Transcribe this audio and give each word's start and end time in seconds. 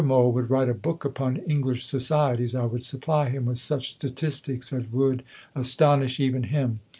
Mohl 0.03 0.31
would 0.31 0.49
write 0.49 0.67
a 0.67 0.73
book 0.73 1.05
upon 1.05 1.37
English 1.37 1.85
societies, 1.85 2.55
I 2.55 2.65
would 2.65 2.81
supply 2.81 3.29
him 3.29 3.45
with 3.45 3.59
such 3.59 3.91
Statistics 3.91 4.73
as 4.73 4.87
would 4.91 5.21
astonish 5.53 6.19
even 6.19 6.41
him. 6.45 6.79